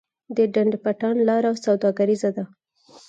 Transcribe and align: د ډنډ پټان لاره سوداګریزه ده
د 0.35 0.37
ډنډ 0.53 0.73
پټان 0.83 1.15
لاره 1.27 1.51
سوداګریزه 1.65 2.29
ده 2.35 2.45